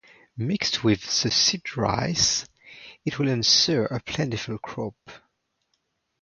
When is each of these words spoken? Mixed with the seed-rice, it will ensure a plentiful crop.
Mixed 0.35 0.83
with 0.83 1.03
the 1.21 1.29
seed-rice, 1.29 2.47
it 3.05 3.19
will 3.19 3.27
ensure 3.27 3.85
a 3.85 3.99
plentiful 3.99 4.57
crop. 4.57 4.95